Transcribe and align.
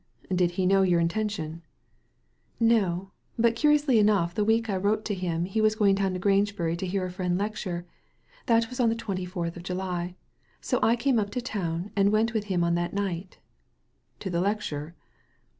"Did 0.33 0.51
he 0.57 0.65
know 0.65 0.81
of 0.81 0.89
your 0.89 0.99
intention?"" 0.99 1.61
No; 2.59 3.11
but 3.37 3.55
curiously 3.55 3.99
enough 3.99 4.33
the 4.33 4.43
week 4.43 4.67
I 4.67 4.75
wrote 4.75 5.05
to 5.05 5.13
him 5.13 5.45
he 5.45 5.61
was 5.61 5.75
going 5.75 5.93
down 5.93 6.13
to 6.15 6.19
Grangebury 6.19 6.75
to 6.77 6.87
hear 6.87 7.05
a 7.05 7.11
friend 7.11 7.37
lecture. 7.37 7.85
That 8.47 8.67
was 8.71 8.79
on 8.79 8.89
the 8.89 8.95
twenty 8.95 9.25
fourth 9.27 9.55
of 9.57 9.61
July; 9.61 10.15
so 10.59 10.79
I 10.81 10.95
came 10.95 11.19
up 11.19 11.29
to 11.29 11.39
town, 11.41 11.91
and 11.95 12.11
went 12.11 12.33
with 12.33 12.45
him 12.45 12.63
on 12.63 12.73
that 12.73 12.95
night" 12.95 13.37
"To 14.21 14.31
the 14.31 14.41
lecture?" 14.41 14.95